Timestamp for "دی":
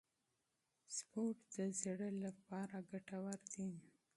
3.53-3.71